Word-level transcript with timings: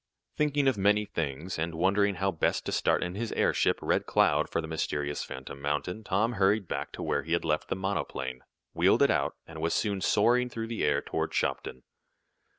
Thinking 0.35 0.67
of 0.67 0.79
many 0.79 1.05
things, 1.05 1.59
and 1.59 1.75
wondering 1.75 2.15
how 2.15 2.31
best 2.31 2.65
to 2.65 2.71
start 2.71 3.03
in 3.03 3.13
his 3.13 3.31
airship 3.33 3.77
Red 3.83 4.07
Cloud 4.07 4.49
for 4.49 4.59
the 4.59 4.67
mysterious 4.67 5.23
Phantom 5.23 5.61
Mountain, 5.61 6.05
Tom 6.05 6.31
hurried 6.33 6.67
back 6.67 6.91
to 6.93 7.03
where 7.03 7.21
he 7.21 7.33
had 7.33 7.45
left 7.45 7.67
the 7.67 7.75
monoplane, 7.75 8.41
wheeled 8.73 9.03
it 9.03 9.11
out, 9.11 9.35
and 9.45 9.61
was 9.61 9.75
soon 9.75 10.01
soaring 10.01 10.49
through 10.49 10.69
the 10.69 10.83
air 10.83 11.03
toward 11.03 11.35
Shopton. 11.35 11.83